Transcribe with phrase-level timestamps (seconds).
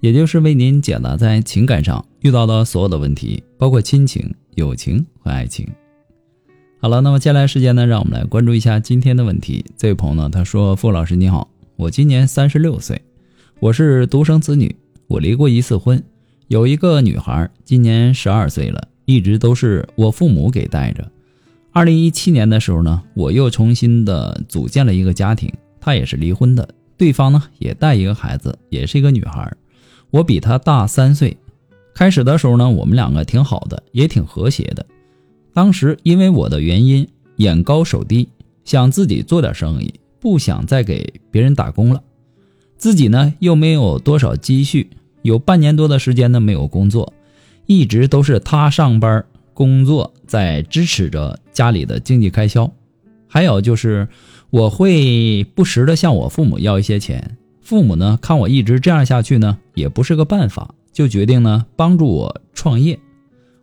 [0.00, 5.66] 也就是为您解答在情感上遇到的所有的问题，包括亲情、友情和爱情。
[6.80, 9.64] 好了，那么接下来时间呢，让我们来关注一下今天的问题。
[9.76, 13.00] 这位朋友呢，他说：“傅老师你好，我今年三十六岁，
[13.60, 14.74] 我是独生子女，
[15.06, 16.02] 我离过一次婚，
[16.48, 21.08] 有一个女孩，今年十二岁了。”一直都是我父母给带着。
[21.70, 29.56] 二零一七年的时候呢，我又重新的组建了一个家庭，她也是离婚的，对方呢也带一个孩子，也是一个女孩。
[30.16, 31.36] 我比他大三岁。
[31.92, 34.86] 开始的时候呢，我们两个挺好的，也挺和谐的。
[35.52, 38.30] 当时因为我的原因，眼高手低，
[38.64, 42.02] 想自己做点生意，不想再给别人打工了。
[42.78, 44.88] 自己呢又没有多少积蓄，
[45.20, 47.12] 有半年多的时间呢没有工作。
[47.66, 52.72] 一直都是他上班工作在支持着家里的经济开销，
[53.28, 54.08] 还有就是
[54.48, 57.36] 我会不时的向我父母要一些钱，
[57.66, 62.96] 父母呢看我一直这样下去呢也不是个办法，就决定呢帮助我创业。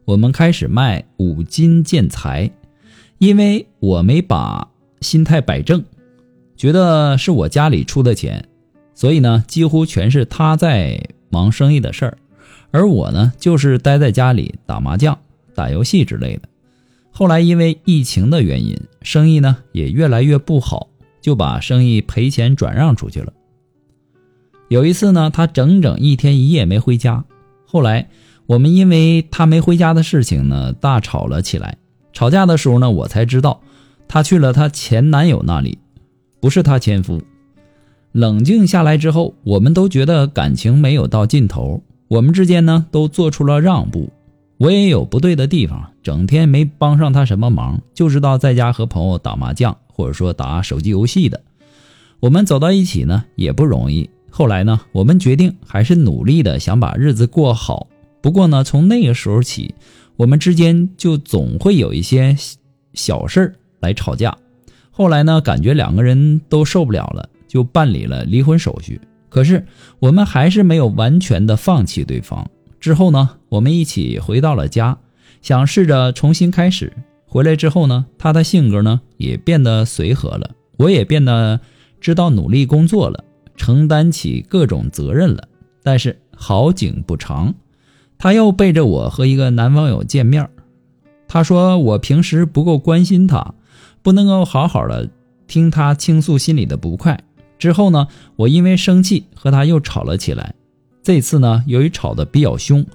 [0.03, 2.51] 我们开始卖五金建材，
[3.17, 4.67] 因为我没把
[4.99, 5.85] 心态摆正，
[6.57, 8.49] 觉得是我家里出的钱，
[8.93, 12.17] 所以呢几乎全是他在忙生意的事儿。
[12.71, 15.17] 而我呢，就是待在家里打麻将、
[15.55, 16.49] 打游戏之类的。
[17.09, 20.89] 后来因为疫情的原因，生意呢也越来越不好，
[21.21, 23.31] 就把生意赔钱转让出去了。
[24.73, 27.23] 有一次呢，他整整一天一夜没回家。
[27.63, 28.09] 后来
[28.47, 31.77] 我们因为他没回家的事情呢，大吵了起来。
[32.11, 33.61] 吵架的时候呢，我才知道
[34.07, 35.77] 他去了他前男友那里，
[36.39, 37.21] 不是他前夫。
[38.13, 41.83] 冷静下来之后，我们都觉得感情没有到尽头。
[42.07, 44.11] 我们之间呢都做出了让步，
[44.57, 51.39] 我也有不对的地方，整天没帮上他什么忙，就知道在家和朋友打麻将，或者说打手机游戏的。
[52.19, 57.85] 我们走到一起呢也不容易，后来呢我们决定还是努力的想把日子过好。
[58.19, 59.75] 不过呢从那个时候起，
[60.15, 62.35] 我们之间就总会有一些
[62.95, 64.35] 小事儿来吵架。
[64.89, 68.99] 后来呢感觉两个人都受不了了，就办理了离婚手续。
[69.29, 69.63] 可是
[69.99, 72.49] 我们还是没有完全的放弃对方。
[72.79, 74.97] 之后呢，我们一起回到了家，
[75.43, 76.91] 想试着重新开始。
[77.27, 81.59] 回来之后呢，他的性格呢也变得随和了，我也变得
[82.01, 83.23] 知道努力工作了，
[83.55, 85.47] 承担起各种责任了。
[85.81, 87.53] 但是好景不长，
[88.17, 90.49] 他又背着我和一个男网友见面。
[91.27, 93.53] 他说我平时不够关心他，
[94.01, 95.09] 不能够好好的
[95.47, 97.19] 听他倾诉心里的不快。
[97.57, 100.53] 之后呢，我因为生气和他又吵了起来。
[101.01, 102.85] 这次呢，由于吵得比较凶，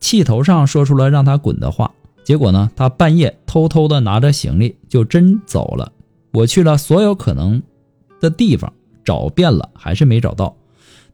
[0.00, 1.90] 气头上说出了让他滚的话。
[2.24, 5.92] 结果呢，他半夜偷偷的拿着行李就真走了。
[6.32, 7.62] 我去了所有可能
[8.20, 8.72] 的地方
[9.04, 10.56] 找遍了，还是没找到。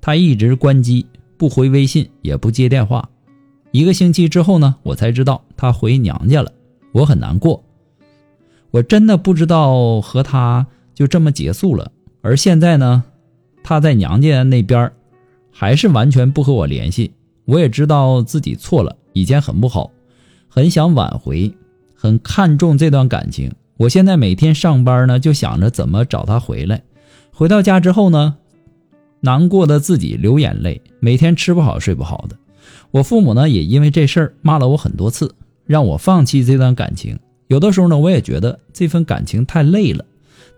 [0.00, 1.06] 他一直关机，
[1.36, 3.08] 不回微信，也不接电话。
[3.72, 6.50] 一个星期之后呢，我才知道他回娘家了。
[6.92, 7.62] 我很难过，
[8.70, 11.92] 我真的不知道和他就这么结束了。
[12.20, 13.04] 而现在呢，
[13.62, 14.90] 他在娘家那边，
[15.52, 17.12] 还是完全不和我联系。
[17.44, 19.90] 我也知道自己错了，以前很不好，
[20.48, 21.52] 很想挽回，
[21.94, 23.52] 很看重这段感情。
[23.76, 26.82] 我现在每天上班呢，就想着怎么找他回来。
[27.32, 28.36] 回到家之后呢，
[29.20, 32.36] 难过的自己流眼泪，每天吃不好睡不好的。
[32.90, 37.18] 我父母呢，也因为这事儿骂了我很多次，让我放弃这段感情。
[37.48, 40.04] 有的时候呢，我也觉得这份感情太累了。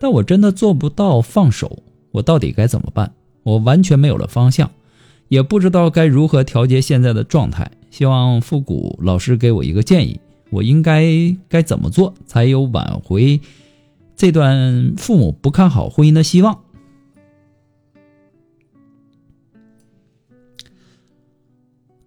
[0.00, 3.12] 但我真的做不到放手，我到底该怎么办？
[3.44, 4.71] 我完全没有了方向，
[5.28, 7.71] 也不知道该如何调节现在的状态。
[7.91, 10.18] 希望复古老师给我一个建议，
[10.51, 11.07] 我应该
[11.48, 13.41] 该怎么做才有挽回
[14.16, 16.62] 这段父母不看好婚姻的希望？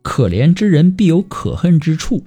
[0.01, 2.23] 可怜之人必有可恨之处，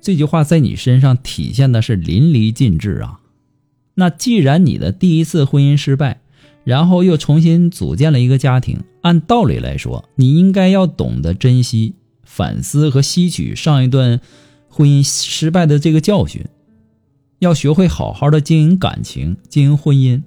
[0.00, 3.20] 这句话在你身上体现的是淋漓尽致啊！
[3.94, 6.20] 那既然你的第一次婚姻失败，
[6.62, 14.20] 然后又重新组建了一个家庭，按道理来说，你应该要懂得珍惜、反思和吸取上一段
[14.68, 16.44] 婚姻失败的这个教训，
[17.42, 20.22] 要学会好好的经营感情、经营婚姻。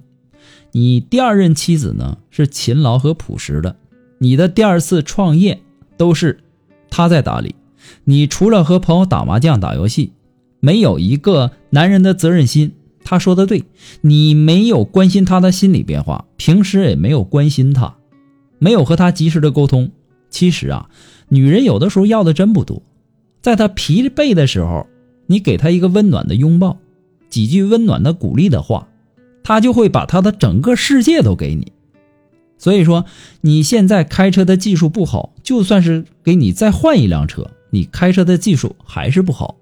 [0.72, 3.74] 你第二任妻子呢是勤劳和朴实的，
[4.18, 5.62] 你的第二次创业
[5.96, 6.40] 都是
[6.90, 7.54] 他在打理，
[8.04, 10.12] 你除了和朋友打麻将、打游戏，
[10.60, 12.72] 没有一个男人的责任心。
[13.02, 13.64] 他说的对，
[14.02, 17.96] 你没有关心他的心理变化，平时也没有关心他，
[18.58, 19.90] 没有和他及时的沟通。
[20.28, 20.90] 其实啊，
[21.30, 22.82] 女人有的时候要的真不多，
[23.40, 24.86] 在她疲惫的时候，
[25.28, 26.76] 你给她一个温暖的拥抱，
[27.28, 28.88] 几句温暖的鼓励的话，
[29.42, 31.72] 他就会把他的整个世界都给你。
[32.58, 33.04] 所以说，
[33.42, 39.56] 你现在开车的技术不好，就算是给你再换一辆车，你开车的技术还是不好。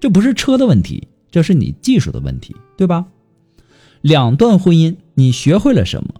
[0.00, 1.08] 这不是车的问题。
[1.32, 3.06] 这是你技术的问题，对吧？
[4.00, 6.14] 两段婚姻，你学会了什么？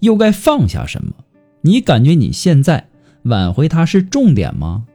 [0.00, 1.12] 又该放下什么？
[1.60, 2.88] 你感觉你现在
[3.22, 4.86] 挽回他是重点吗？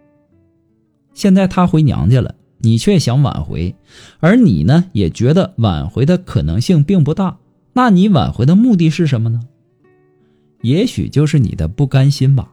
[1.14, 3.76] 现在他回娘家了，你却想挽回，
[4.20, 7.38] 而你呢，也觉得挽回的可能性并不大。
[7.74, 9.42] 那你挽回的目的是什么呢？
[10.62, 12.52] 也许就是你的不甘心吧。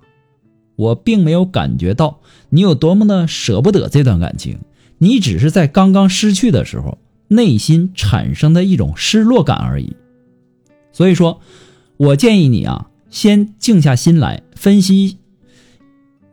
[0.74, 4.58] 我并没有感觉到你有多么的舍不得这段感情。
[4.98, 6.98] 你只是在刚刚失去的时候，
[7.28, 9.94] 内心产生的一种失落感而已。
[10.92, 11.40] 所以说，
[11.96, 15.18] 我建议你啊，先静下心来分析，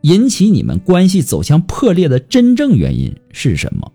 [0.02, 3.92] 引起你们关系走向破裂的真正原因是什么。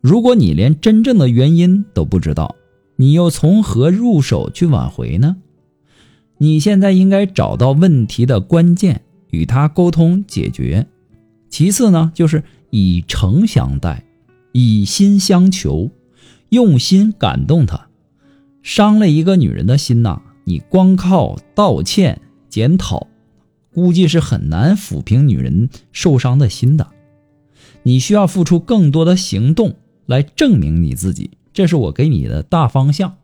[0.00, 2.56] 如果你连真正的原因都不知道，
[2.96, 5.36] 你又从何入手去挽回呢？
[6.38, 10.86] 你现在应该找到问题的关键，与他沟通解决。
[11.48, 12.42] 其次呢，就是。
[12.72, 14.04] 以诚相待，
[14.52, 15.90] 以心相求，
[16.50, 17.88] 用心感动她，
[18.62, 20.22] 伤了一个女人的心呐！
[20.44, 23.08] 你光靠道歉检讨，
[23.74, 26.88] 估计是很难抚平女人受伤的心的。
[27.82, 29.76] 你需要付出更多的行动
[30.06, 33.16] 来证明你自己，这是我给你的大方向。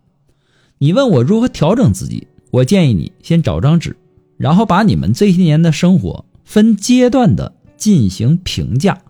[0.79, 3.97] 你问我如何调整自己，我建议你先找张纸，
[4.37, 9.03] 然后把你们这些年的生活分阶段的进行评价。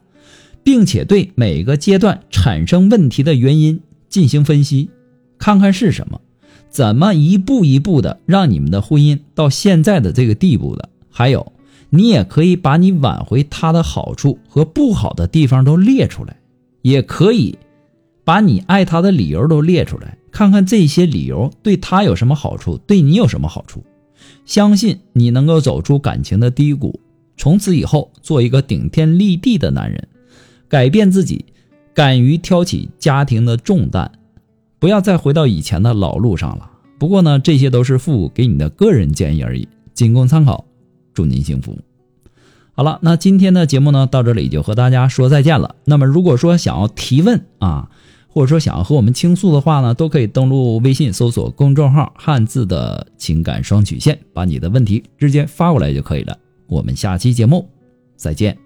[0.62, 4.90] 并且对每个阶段产生问题的原因进行分析，
[5.38, 6.20] 看看是什么，
[6.68, 10.88] 怎么一步一步的让你们的婚姻到现在的这个地步的。
[11.18, 11.50] 还有，
[11.88, 16.36] 你也可以把你挽回他的好处和不好的地方都列出来，
[16.82, 17.58] 也可以
[18.22, 23.82] 把你爱他的理由都列出来，看看这些理由对他有什么好处，对你有什么好处。
[24.44, 27.00] 相信你能够走出感情的低谷，
[27.38, 30.06] 从此以后做一个顶天立地的男人。
[30.68, 31.46] 改变自己，
[31.94, 34.12] 敢于挑起家庭的重担，
[34.78, 36.70] 不要再回到以前的老路上了。
[36.98, 40.66] 不过呢，这些都是父母给你的个人建议而已，仅供参考。
[41.16, 41.76] 祝您幸福。
[42.74, 45.76] 好了，那今天的节目呢，到这里就和大家说再见了。
[45.86, 47.88] 那么，如果说想要提问啊，
[48.28, 56.36] 或者说想要和我们倾诉的话呢，都可以登录微信搜索公众号“汉字的情感双曲线”，把你的问题直接发过来就可以了。
[56.66, 57.66] 我们下期节目
[58.14, 58.65] 再见。